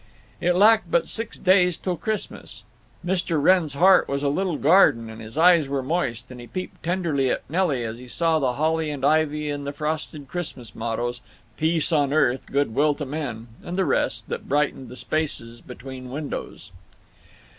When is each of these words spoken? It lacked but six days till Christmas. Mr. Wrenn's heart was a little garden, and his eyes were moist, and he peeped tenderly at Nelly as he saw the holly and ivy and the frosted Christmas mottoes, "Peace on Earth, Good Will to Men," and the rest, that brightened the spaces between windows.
It 0.41 0.53
lacked 0.55 0.89
but 0.89 1.07
six 1.07 1.37
days 1.37 1.77
till 1.77 1.95
Christmas. 1.95 2.63
Mr. 3.05 3.39
Wrenn's 3.39 3.75
heart 3.75 4.07
was 4.07 4.23
a 4.23 4.29
little 4.29 4.57
garden, 4.57 5.11
and 5.11 5.21
his 5.21 5.37
eyes 5.37 5.67
were 5.67 5.83
moist, 5.83 6.31
and 6.31 6.41
he 6.41 6.47
peeped 6.47 6.81
tenderly 6.81 7.29
at 7.29 7.47
Nelly 7.47 7.83
as 7.83 7.99
he 7.99 8.07
saw 8.07 8.39
the 8.39 8.53
holly 8.53 8.89
and 8.89 9.05
ivy 9.05 9.51
and 9.51 9.67
the 9.67 9.71
frosted 9.71 10.27
Christmas 10.27 10.73
mottoes, 10.73 11.21
"Peace 11.55 11.91
on 11.91 12.11
Earth, 12.13 12.47
Good 12.51 12.73
Will 12.73 12.95
to 12.95 13.05
Men," 13.05 13.49
and 13.63 13.77
the 13.77 13.85
rest, 13.85 14.27
that 14.29 14.49
brightened 14.49 14.89
the 14.89 14.95
spaces 14.95 15.61
between 15.61 16.09
windows. 16.09 16.71